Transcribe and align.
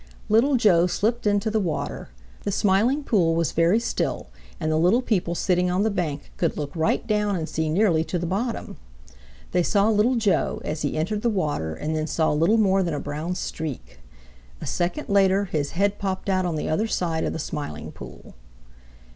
Little 0.29 0.55
Joe 0.57 0.87
slipped 0.87 1.27
into 1.27 1.51
the 1.51 1.59
water. 1.59 2.09
The 2.41 2.51
Smiling 2.51 3.03
Pool 3.03 3.35
was 3.35 3.51
very 3.51 3.79
still 3.79 4.29
and 4.59 4.71
the 4.71 4.77
little 4.79 5.03
people 5.03 5.35
sitting 5.35 5.69
on 5.69 5.83
the 5.83 5.91
bank 5.91 6.31
could 6.37 6.57
look 6.57 6.75
right 6.75 7.05
down 7.05 7.35
and 7.35 7.47
see 7.47 7.69
nearly 7.69 8.03
to 8.05 8.17
the 8.17 8.25
bottom. 8.25 8.77
They 9.51 9.61
saw 9.61 9.89
Little 9.89 10.15
Joe 10.15 10.59
as 10.65 10.81
he 10.81 10.97
entered 10.97 11.21
the 11.21 11.29
water 11.29 11.75
and 11.75 11.95
then 11.95 12.07
saw 12.07 12.31
little 12.31 12.57
more 12.57 12.81
than 12.81 12.95
a 12.95 12.99
brown 12.99 13.35
streak. 13.35 13.99
A 14.59 14.65
second 14.65 15.07
later 15.07 15.45
his 15.45 15.73
head 15.73 15.99
popped 15.99 16.29
out 16.29 16.47
on 16.47 16.55
the 16.55 16.67
other 16.67 16.87
side 16.87 17.23
of 17.23 17.31
the 17.33 17.37
Smiling 17.37 17.91
Pool. 17.91 18.33